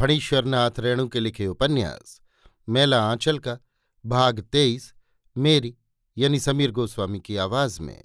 [0.00, 2.20] फणीश्वरनाथ रेणु के लिखे उपन्यास,
[2.68, 3.58] मेला आंचल का,
[4.06, 4.94] भाग तेईस,
[5.38, 5.76] मेरी,
[6.18, 8.04] यानी समीर गोस्वामी की आवाज़ में।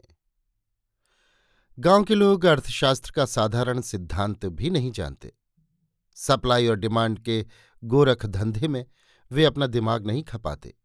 [1.80, 5.34] गाँव के लोग अर्थशास्त्र का साधारण सिद्धांत भी नहीं जानते।
[6.16, 7.46] सप्लाई और डिमांड के
[7.84, 8.86] गोरख धंधे में
[9.32, 10.78] वे अपना दिमाग नहीं खपाते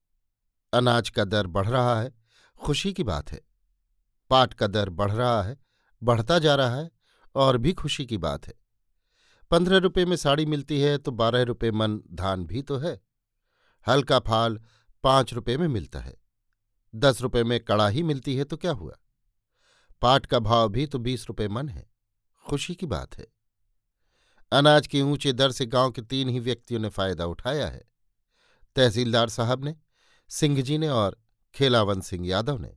[0.72, 2.14] अनाज का दर बढ़ रहा है,
[2.60, 3.40] खुशी की बात है।
[4.30, 5.58] पाट का दर बढ़ रहा है,
[6.02, 6.90] बढ़ता जा रहा है,
[7.34, 8.61] और भी खुशी की बात है।
[9.52, 13.00] पंद्रह रुपये में साड़ी मिलती है तो बारह रुपये मन धान भी तो है।
[13.88, 14.60] हल्का फाल
[15.04, 16.14] पाँच रुपये में मिलता है।
[16.94, 18.92] दस रुपये में कड़ाही मिलती है तो क्या हुआ?
[20.02, 21.90] पाट का भाव भी तो बीस रुपये मन है।
[22.46, 23.26] खुशी की बात है।
[24.52, 27.84] अनाज के ऊँचे दर से गाँव के तीन ही व्यक्तियों ने फ़ायदा उठाया है।
[28.76, 29.76] तहसीलदार साहब ने,
[30.28, 31.20] सिंह जी ने और
[31.54, 32.76] खेलावंत सिंह यादव ने।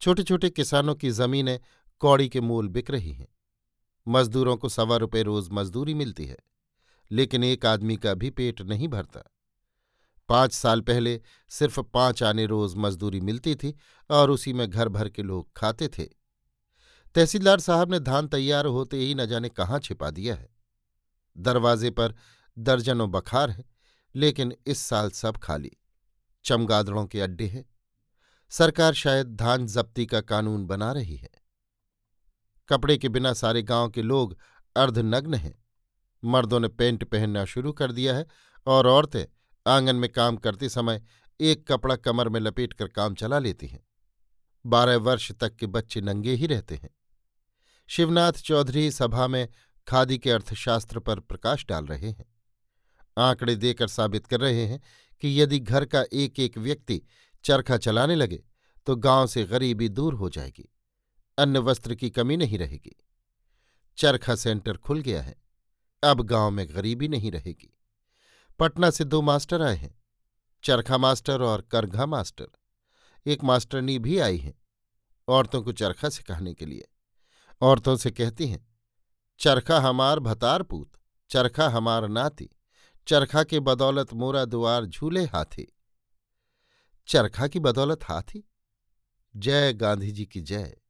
[0.00, 1.60] छोटे छोटे किसानों की जमीनें
[1.98, 3.28] कौड़ी के मूल बिक रही हैं।
[4.08, 6.36] मजदूरों को सवा रुपये रोज मजदूरी मिलती है,
[7.10, 9.22] लेकिन एक आदमी का भी पेट नहीं भरता।
[10.28, 11.20] पाँच साल पहले
[11.50, 13.74] सिर्फ़ पाँच आने रोज मजदूरी मिलती थी
[14.10, 16.04] और उसी में घर भर के लोग खाते थे।
[17.14, 20.48] तहसीलदार साहब ने धान तैयार होते ही न जाने कहाँ छिपा दिया है।
[21.36, 22.14] दरवाजे पर
[22.56, 23.64] दर्जनों बखार है,
[24.14, 25.70] लेकिन इस साल सब खाली।
[26.44, 27.64] चमगादड़ों के अड्डे हैं।
[28.52, 31.30] सरकार शायद धान जब्ती का कानून बना रही है।
[32.68, 34.36] कपड़े के बिना सारे गाँव के लोग
[34.76, 35.54] अर्धनग्न हैं।
[36.22, 38.26] मर्दों ने पेंट पहनना शुरू कर दिया है
[38.66, 39.24] और औरतें
[39.66, 41.02] आँगन में काम करते समय
[41.40, 43.86] एक कपड़ा कमर में लपेट कर काम चला लेती हैं।
[44.66, 46.90] बारह वर्ष तक के बच्चे नंगे ही रहते हैं।
[47.88, 49.48] शिवनाथ चौधरी सभा में
[49.88, 52.24] खादी के अर्थशास्त्र पर प्रकाश डाल रहे हैं।
[53.18, 54.80] आंकड़े देकर साबित कर रहे हैं
[55.22, 57.00] कि यदि घर का एक एक व्यक्ति
[57.44, 58.42] चरखा चलाने लगे
[58.86, 60.68] तो गाँव से गरीबी दूर हो जाएगी।
[61.38, 63.04] अन्न वस्त्र की कमी नहीं रहेगी।
[63.96, 65.36] चरखा सेंटर खुल गया है।
[66.04, 67.78] अब गाँव में गरीबी नहीं रहेगी।
[68.58, 70.02] पटना से दो मास्टर आए हैं।
[70.64, 72.46] चरखा मास्टर और करघा मास्टर।
[73.26, 74.54] एक मास्टरनी भी आई है,
[75.28, 76.88] औरतों को चरखा सिखाने के लिए।
[77.60, 78.68] औरतों से कहती हैं,
[79.38, 80.92] चरखा हमार भतार पूत,
[81.30, 82.50] चरखा हमार नाती,
[83.06, 85.76] चरखा के बदौलत मोरा दुआर झूले हाथी।
[87.06, 88.48] चरखा की बदौलत हाथी?
[89.36, 90.80] जय गांधी जी की जय।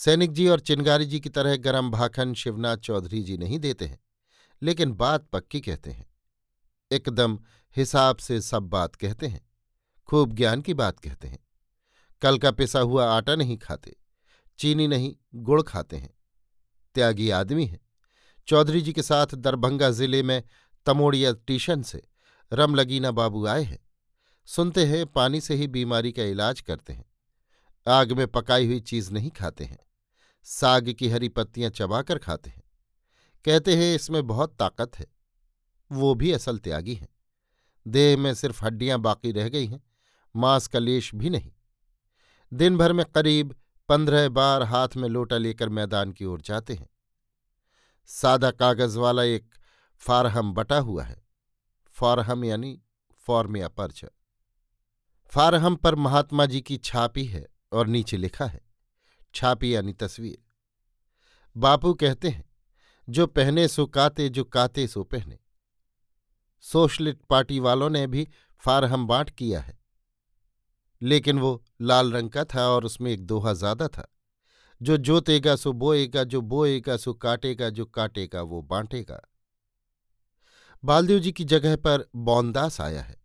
[0.00, 3.98] सैनिक जी और चिनगारी जी की तरह गरम भाखन शिवनाथ चौधरी जी नहीं देते हैं,
[4.62, 6.06] लेकिन बात पक्की कहते हैं।
[6.90, 7.38] एकदम
[7.76, 9.40] हिसाब से सब बात कहते हैं,
[10.08, 11.38] खूब ज्ञान की बात कहते हैं।
[12.22, 13.94] कल का पिसा हुआ आटा नहीं खाते,
[14.58, 16.10] चीनी नहीं, गुड़ खाते हैं।
[16.94, 17.80] त्यागी आदमी हैं।
[18.48, 20.42] चौधरी जी के साथ दरभंगा ज़िले में
[20.86, 22.02] तमोड़िया स्टेशन से
[22.52, 23.78] रमलगीना बाबू आए हैं।
[24.48, 27.04] सुनते हैं, पानी से ही बीमारी का इलाज करते हैं।
[27.86, 29.78] आग में पकाई हुई चीज़ नहीं खाते हैं।
[30.42, 32.62] साग की हरी पत्तियाँ चबाकर खाते हैं।
[33.44, 35.06] कहते हैं, इसमें बहुत ताकत है।
[35.92, 37.08] वो भी असल त्यागी हैं।
[37.86, 39.82] देह में सिर्फ़ हड्डियाँ बाकी रह गई हैं,
[40.36, 41.52] मांस का लेश भी नहीं।
[42.52, 43.54] दिन भर में करीब
[43.88, 46.88] पंद्रह बार हाथ में लोटा लेकर मैदान की ओर जाते हैं।
[48.06, 49.54] सादा कागज़ वाला एक
[49.98, 51.26] फारहम बटा हुआ है।
[51.90, 52.82] फारहम यानी
[53.18, 54.04] फॉर्मिया पर्च
[55.28, 58.69] फारहम पर महात्मा जी की छापी है और नीचे लिखा है।
[59.34, 60.38] छापी यानी तस्वीर।
[61.56, 62.44] बापू कहते हैं,
[63.08, 65.38] जो पहने सो काते, जो काते सो पहने।
[66.60, 68.28] सोशलिस्ट पार्टी वालों ने भी
[68.58, 69.78] फारहम बांट किया है।
[71.02, 74.14] लेकिन वो लाल रंग का था और उसमें एक दोहा ज़्यादा था।
[74.82, 79.20] जो जोतेगा, सो बोएगा, जो बोएगा, सो काटेगा, जो काटेगा, वो बांटेगा।
[80.84, 83.22] बालदेव जी की जगह पर बौनदास आया है।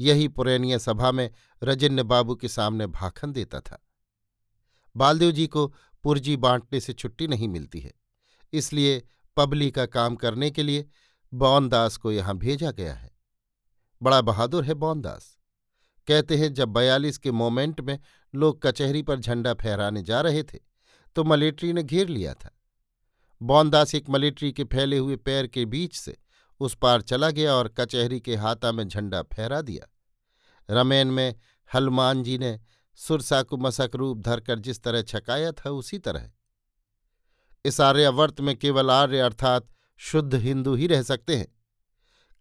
[0.00, 1.30] यही पुरैनिया सभा में
[1.62, 3.86] रजिन्न बाबू के सामने भाखन देता था।
[4.96, 5.66] बालदेव जी को
[6.04, 7.92] पुरजी बांटने से छुट्टी नहीं मिलती है।
[8.52, 9.02] इसलिए
[9.36, 10.88] पबली का काम करने के लिए
[11.32, 13.10] बौनदास को यहाँ भेजा गया है।
[14.00, 15.36] बड़ा बहादुर है बौनदास।
[16.08, 17.98] कहते हैं, जब बयालीस के मोमेंट में
[18.34, 20.58] लोग कचहरी पर झंडा फहराने जा रहे थे
[21.16, 22.50] तो मलेट्री ने घेर लिया था।
[23.40, 26.16] बौनदास एक मलेट्री के फैले हुए पैर के बीच से
[26.60, 29.88] उस पार चला गया और कचहरी के हाथा में झंडा फहरा दिया।
[30.68, 31.34] रमेन में
[31.70, 32.58] हनुमान जी ने
[32.98, 36.30] सुरसाकु मसक रूप धरकर जिस तरह छकाया था, उसी तरह।
[37.64, 39.68] इस आर्यावर्त में केवल आर्य अर्थात
[40.00, 41.48] शुद्ध हिंदू ही रह सकते हैं।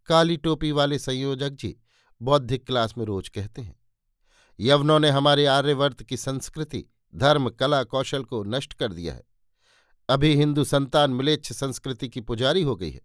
[0.10, 1.76] काली टोपी वाले संयोजक जी
[2.22, 3.76] बौद्धिक क्लास में रोज कहते हैं,
[4.60, 6.84] यवनों ने हमारे आर्यवर्त की संस्कृति,
[7.16, 9.24] धर्म, कला, कौशल को नष्ट कर दिया है।
[10.10, 13.02] अभी हिंदू संतान मिलेच्छ संस्कृति की पुजारी हो गई है।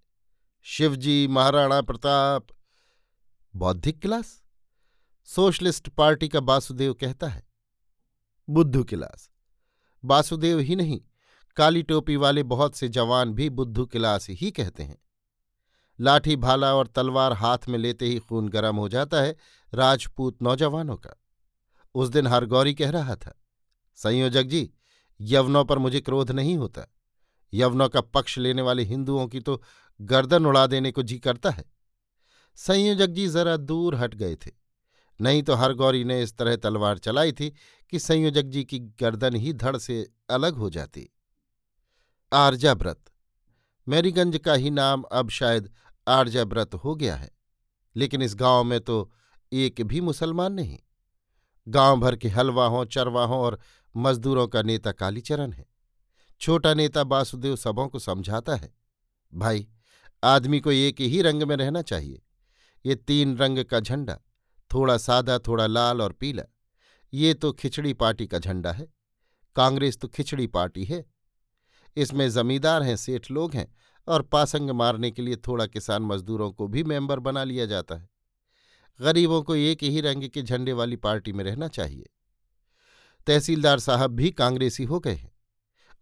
[0.66, 2.46] शिवजी, महाराणा प्रताप,
[3.54, 4.42] बौद्धिक क्लास?
[5.28, 7.42] सोशलिस्ट पार्टी का वासुदेव कहता है।
[8.48, 9.28] बुद्धू क्लास
[10.04, 11.00] वासुदेव ही नहीं,
[11.56, 14.98] काली टोपी वाले बहुत से जवान भी बुद्धू क्लास ही कहते हैं।
[15.98, 19.36] लाठी भाला और तलवार हाथ में लेते ही खून गर्म हो जाता है
[19.72, 21.14] राजपूत नौजवानों का।
[21.94, 23.32] उस दिन हरगौरी कह रहा था,
[23.98, 24.70] संयोजक जी,
[25.20, 26.86] यवनों पर मुझे क्रोध नहीं होता।
[27.52, 29.60] यवनों का पक्ष लेने वाले हिंदुओं की तो
[30.00, 31.64] गर्दन उड़ा देने को जी करता है।
[32.58, 34.65] संयोजक जी जरा दूर हट गए थे।
[35.20, 37.50] नहीं तो हरगौरी ने इस तरह तलवार चलाई थी
[37.92, 41.08] कि संयोजक जी की गर्दन ही धड़ से अलग हो जाती।
[42.32, 43.04] आर्जाव्रत।
[43.86, 45.70] मैरीगंज का ही नाम अब शायद
[46.06, 47.30] आर्जाव्रत हो गया है,
[47.96, 49.10] लेकिन इस गाँव में तो
[49.52, 50.78] एक भी मुसलमान नहीं।
[51.66, 53.58] गाँव भर के हलवाहों, चरवाहों और
[53.94, 55.66] मजदूरों का नेता कालीचरण है।
[56.40, 58.74] छोटा नेता वासुदेव सबों को समझाता है,
[59.32, 59.66] भाई,
[60.22, 62.22] आदमी को एक ही रंग में रहना चाहिए।
[62.84, 64.20] ये तीन रंग का झंडा
[64.74, 66.42] थोड़ा सादा, थोड़ा लाल और पीला।
[67.14, 68.88] ये तो खिचड़ी पार्टी का झंडा है।
[69.56, 71.06] कांग्रेस तो खिचड़ी पार्टी है।
[71.96, 73.74] इसमें जमींदार हैं, सेठ लोग हैं
[74.08, 78.08] और पासंग मारने के लिए थोड़ा किसान मजदूरों को भी मेंबर बना लिया जाता है।
[79.00, 82.06] गरीबों को एक ही रंग के झंडे वाली पार्टी में रहना चाहिए।
[83.26, 85.32] तहसीलदार साहब भी कांग्रेसी हो गए हैं।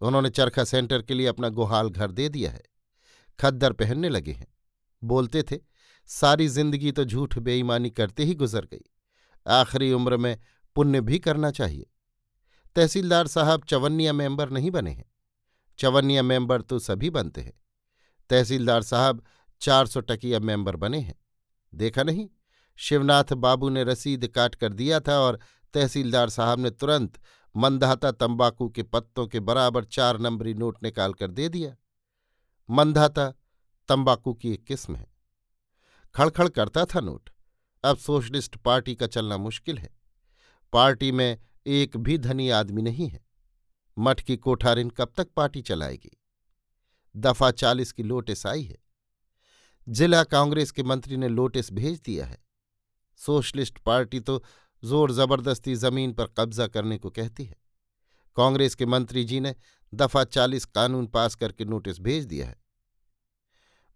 [0.01, 2.63] उन्होंने चरखा सेंटर के लिए अपना गुहाल घर दे दिया है।
[3.39, 4.47] खद्दर पहनने लगे हैं।
[5.03, 5.74] बोलते थे
[6.09, 8.83] सारी ज़िंदगी तो झूठ बेईमानी करते ही गुजर गई।
[9.45, 10.37] आखिरी उम्र में
[10.75, 11.85] पुण्य भी करना चाहिए।
[12.75, 15.05] तहसीलदार साहब चवन्निया मेंबर नहीं बने हैं।
[15.79, 17.53] चवन्निया मेंबर तो सभी बनते हैं।
[18.29, 19.23] तहसीलदार साहब
[19.61, 21.15] चार सौ टकिया मेंबर बने हैं।
[21.73, 22.27] देखा नहीं,
[22.79, 25.39] शिवनाथ बाबू ने रसीद काट कर दिया था और
[25.73, 27.19] तहसीलदार साहब ने तुरंत
[27.55, 31.75] मंदाता तंबाकू के पत्तों के बराबर चार नंबरी नोट निकाल कर दे दिया।
[32.69, 33.29] मंदाता
[33.89, 35.14] तंबाकू की एक किस्म है।
[36.15, 37.29] खड़खड़ करता था नोट।
[37.83, 39.89] अब सोशलिस्ट पार्टी का चलना मुश्किल है।
[40.73, 43.25] पार्टी में एक भी धनी आदमी नहीं है।
[43.97, 46.17] मठ की कोठारिन कब तक पार्टी चलाएगी?
[47.15, 48.77] दफ़ा चालीस की लोटिस आई है।
[49.87, 52.43] जिला कांग्रेस के मंत्री ने लोटिस भेज दिया है।
[53.17, 54.43] सोशलिस्ट पार्टी तो
[54.83, 57.55] ज़ोर ज़बरदस्ती ज़मीन पर कब्जा करने को कहती है।
[58.35, 59.55] कांग्रेस के मंत्री जी ने
[59.93, 62.64] दफ़ा चालीस कानून पास करके नोटिस भेज दिया है।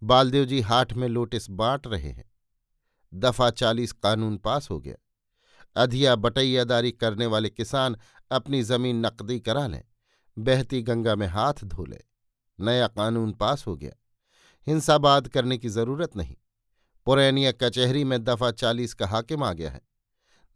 [0.03, 2.31] बालदेव जी हाट में लोटिस बांट रहे हैं।
[3.13, 4.95] दफ़ा चालीस कानून पास हो गया।
[5.75, 7.97] अधिया बटैयादारी करने वाले किसान
[8.31, 9.83] अपनी ज़मीन नकदी करा लें।
[10.39, 11.99] बहती गंगा में हाथ धो ले।
[12.59, 13.91] नया कानून पास हो गया।
[14.67, 16.35] हिंसाबाद करने की ज़रूरत नहीं।
[17.05, 19.81] पुरैनिया कचहरी में दफ़ा चालीस का हाकिम आ गया है।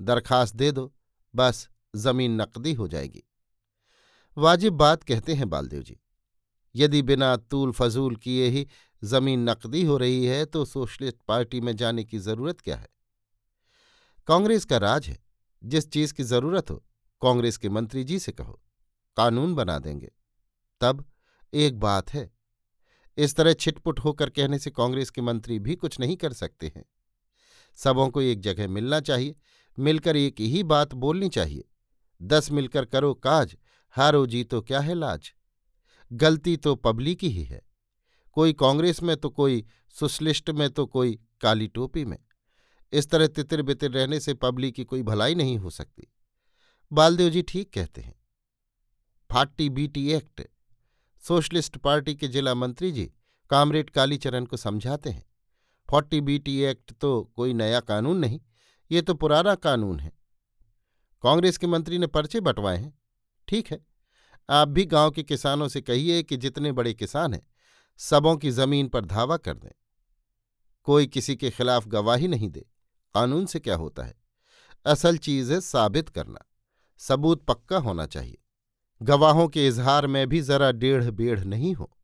[0.02, 0.94] दरखास्त दे दो,
[1.36, 3.24] बस ज़मीन नकदी हो जाएगी।
[4.38, 6.00] वाजिब बात कहते हैं बालदेव जी।
[6.76, 8.68] यदि बिना तूल फजूल किए ही
[9.04, 12.90] ज़मीन नकदी हो रही है तो सोशलिस्ट पार्टी में जाने की ज़रूरत क्या है?
[14.28, 15.24] कांग्रेस का राज है।
[15.64, 16.84] जिस चीज़ की ज़रूरत हो,
[17.22, 18.62] कांग्रेस के मंत्री जी से कहो,
[19.18, 20.12] कानून बना देंगे।
[20.82, 21.06] तब
[21.54, 22.32] एक बात है,
[23.18, 26.86] इस तरह छिटपुट होकर कहने से कांग्रेस के मंत्री भी कुछ नहीं कर सकते हैं।
[27.76, 29.36] सबों को एक जगह मिलना चाहिए,
[29.80, 31.64] मिलकर एक ही बात बोलनी चाहिए।
[32.22, 33.58] दस मिलकर करो काज,
[33.90, 35.34] हारो जीतो क्या है लाज?
[36.14, 37.62] गलती तो पब्लिक ही है।
[38.32, 39.64] कोई कांग्रेस में तो कोई
[39.96, 42.18] सुशलिस्ट में तो कोई काली टोपी में।
[42.94, 46.08] इस तरह तितिर बितिर रहने से पब्लिक की कोई भलाई नहीं हो सकती।
[46.92, 48.16] बालदेव जी ठीक कहते हैं।
[49.30, 50.42] फाट्टी बीटी एक्ट।
[51.24, 53.12] सोशलिस्ट पार्टी के जिला मंत्री जी
[53.50, 55.26] कामरेड कालीचरण को समझाते हैं।
[55.90, 58.40] फोर्टी बीटी एक्ट तो कोई नया कानून नहीं,
[58.92, 60.12] ये तो पुराना कानून है।
[61.24, 62.94] कांग्रेस के मंत्री ने पर्चे बंटवाए हैं।
[63.48, 63.80] ठीक है।
[64.50, 67.48] आप भी गाँव के किसानों से कहिए कि जितने बड़े किसान हैं,
[67.98, 69.72] सबों की ज़मीन पर धावा कर दें।
[70.84, 72.66] कोई किसी के खिलाफ गवाही नहीं दे।
[73.14, 74.16] कानून से क्या होता है?
[74.86, 76.40] असल चीज़ है साबित करना।
[76.98, 78.38] सबूत पक्का होना चाहिए।
[79.02, 81.98] गवाहों के इजहार में भी जरा डेढ़ बेढ़ नहीं हो।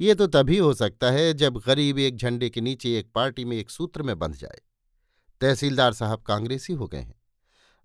[0.00, 3.56] ये तो तभी हो सकता है जब गरीब एक झंडे के नीचे एक पार्टी में
[3.56, 4.60] एक सूत्र में बंध जाए।
[5.40, 7.20] तहसीलदार साहब कांग्रेसी हो गए हैं।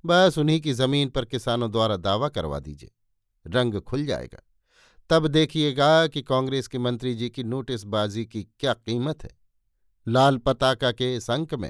[0.05, 2.91] बस उन्हीं की ज़मीन पर किसानों द्वारा दावा करवा दीजिए।
[3.47, 4.41] रंग खुल जाएगा।
[5.09, 9.29] तब देखिएगा कि कांग्रेस के मंत्री जी की नोटिसबाजी की क्या कीमत है।
[10.07, 11.69] लाल पताका के इस अंक में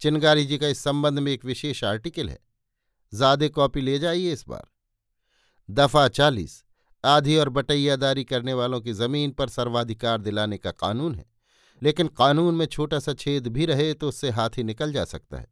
[0.00, 2.38] चिनगारी जी का इस संबंध में एक विशेष आर्टिकल है।
[3.12, 4.66] ज़्यादा कॉपी ले जाइए इस बार।
[5.68, 6.62] दफ़ा चालीस,
[7.04, 11.24] आधी और बटैयादारी करने वालों की ज़मीन पर सर्वाधिकार दिलाने का कानून है।
[11.82, 15.46] लेकिन कानून में छोटा सा छेद भी रहे तो उससे हाथी निकल जा सकता है।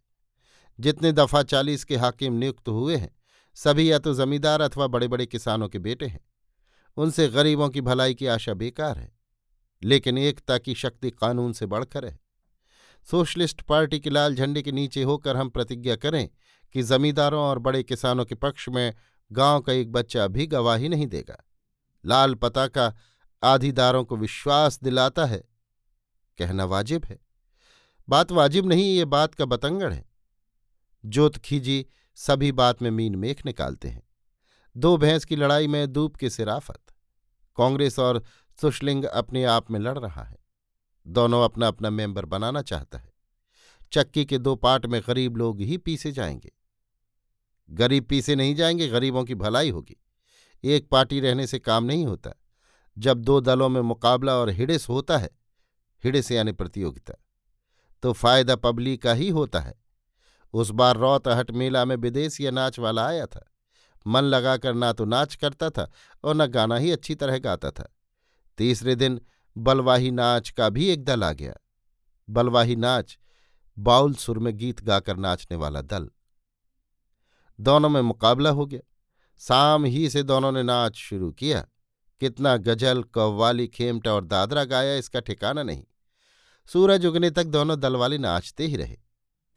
[0.79, 3.11] जितने दफ़ा चालीस के हाकिम नियुक्त हुए हैं
[3.57, 6.21] सभी या तो जमींदार अथवा बड़े बड़े किसानों के बेटे हैं।
[6.97, 9.13] उनसे गरीबों की भलाई की आशा बेकार है,
[9.83, 12.19] लेकिन एकता की शक्ति कानून से बढ़कर है।
[13.11, 16.29] सोशलिस्ट पार्टी के लाल झंडे के नीचे होकर हम प्रतिज्ञा करें
[16.75, 18.95] कि जमींदारों और बड़े किसानों के पक्ष में
[19.33, 21.37] गाँव का एक बच्चा भी गवाही नहीं देगा।
[22.05, 22.95] लाल पताका
[23.43, 25.43] आधीदारों को विश्वास दिलाता है।
[26.39, 27.19] कहना वाजिब है।
[28.09, 30.05] बात वाजिब नहीं, ये बात का बतंगड़ है।
[31.05, 34.03] जोत खीजी सभी बात में मीन मेख निकालते हैं।
[34.77, 36.81] दो भैंस की लड़ाई में दूब की सिराफत।
[37.57, 38.23] कांग्रेस और
[38.61, 40.37] सुशलिंग अपने आप में लड़ रहा है।
[41.07, 43.13] दोनों अपना अपना मेंबर बनाना चाहता है।
[43.93, 46.53] चक्की के दो पार्ट में गरीब लोग ही पीसे जाएँगे।
[47.71, 49.97] गरीब पीसे नहीं जाएँगे, गरीबों की भलाई होगी।
[50.65, 52.31] एक पार्टी रहने से काम नहीं होता।
[52.99, 55.31] जब दो दलों में मुकाबला और हिड़िस होता है,
[56.05, 57.15] हिड़िस यानी प्रतियोगिता
[58.03, 59.82] तो फ़ायदा पब्लिक का ही होता है।
[60.53, 63.49] उस बार रौतहट मेला में विदेशी नाच वाला आया था।
[64.07, 65.91] मन लगाकर ना तो नाच करता था
[66.25, 67.97] और न गाना ही अच्छी तरह गाता था।
[68.59, 69.21] तीसरे दिन
[69.59, 71.55] बलवाही नाच का भी एक दल आ गया।
[72.31, 73.19] बलवाही नाच
[73.79, 76.11] बाउल सुर में गीत गाकर नाचने वाला दल।
[77.61, 78.81] दोनों में मुकाबला हो गया।
[79.39, 81.67] शाम ही से दोनों ने नाच शुरू किया।
[82.21, 85.85] कितना गज़ल, कव्वाली, खेमटा और दादरा गाया इसका ठिकाना नहीं।
[86.67, 88.99] सूरज उगने तक दोनों दल वाले नाचते ही रहे।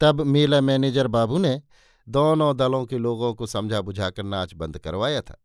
[0.00, 1.62] तब मेला मैनेजर बाबू ने
[2.08, 5.44] दोनों दलों के लोगों को समझा बुझाकर नाच बंद करवाया था।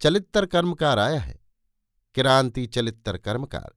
[0.00, 1.40] चलित्तर कर्मकार आया है।
[2.14, 3.72] क्रांति चलित्तर कर्मकार।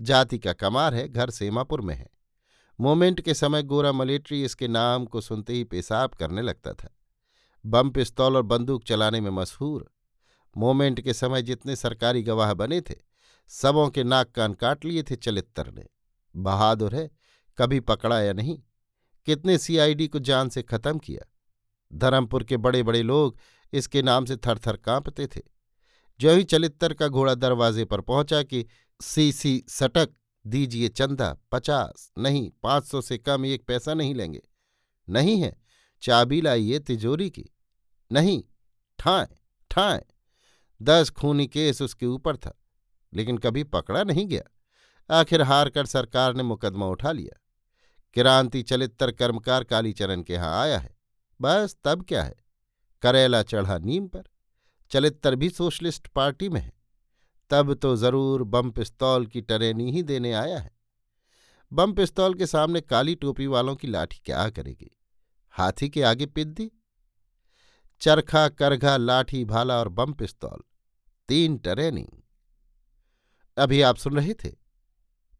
[0.00, 2.10] जाति का कमार है, घर सेमापुर में है।
[2.80, 6.96] मोमेंट के समय गोरा मलेट्री इसके नाम को सुनते ही पेशाब करने लगता था।
[7.66, 9.90] बम पिस्तौल और बंदूक चलाने में मशहूर।
[10.56, 12.94] मोमेंट के समय जितने सरकारी गवाह बने थे,
[13.48, 15.86] सबों के नाक कान काट लिए थे चलित्तर ने।
[16.36, 17.10] बहादुर है,
[17.58, 18.62] कभी पकड़ा या नहीं।
[19.26, 21.26] कितने सीआईडी को जान से खत्म किया।
[21.92, 23.38] धर्मपुर के बड़े बड़े लोग
[23.72, 25.40] इसके नाम से थर थर कांपते थे।
[26.20, 28.64] जो ही चलित्तर का घोड़ा दरवाजे पर पहुँचा कि
[29.00, 30.10] सी सी सटक,
[30.44, 34.40] दीजिए चंदा, पचास, नहीं, पाँच सौ से कम एक पैसा नहीं लेंगे।
[35.08, 35.56] नहीं है,
[36.02, 37.44] चाबी लाइए तिजोरी की।
[38.12, 38.42] नहीं,
[38.98, 39.26] ठाए
[39.70, 40.04] ठाए।
[40.82, 42.52] दस खूनी केस उसके ऊपर था,
[43.12, 47.40] लेकिन कभी पकड़ा नहीं गया। आखिर हार कर सरकार ने मुकदमा उठा लिया।
[48.16, 50.96] किरांति चलित्तर कर्मकार कालीचरण के यहाँ आया है।
[51.40, 52.34] बस तब क्या है?
[53.02, 54.22] करेला चढ़ा नीम पर।
[54.90, 56.72] चलित्तर भी सोशलिस्ट पार्टी में है।
[57.50, 60.70] तब तो ज़रूर बम पिस्तौल की टरेनी ही देने आया है।
[61.72, 64.90] बम पिस्तौल के सामने काली टोपी वालों की लाठी क्या करेगी?
[65.50, 66.72] हाथी के आगे पिद्दी
[68.00, 70.62] चरखा, करघा, लाठी, भाला और बम पिस्तौल।
[71.28, 72.22] तीन ट्रेनिंग
[73.56, 74.50] अभी आप सुन रहे थे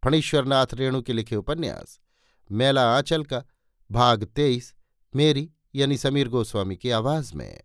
[0.02, 2.00] फणीश्वरनाथ रेणु के लिखे उपन्यास।
[2.50, 3.42] मेला आंचल का
[3.90, 4.74] भाग तेईस
[5.14, 7.60] मेरी यानी समीर गोस्वामी की आवाज़ में।